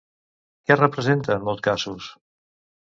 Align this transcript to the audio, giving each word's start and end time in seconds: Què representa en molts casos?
Què 0.69 0.79
representa 0.79 1.37
en 1.39 1.47
molts 1.51 1.67
casos? 1.71 2.11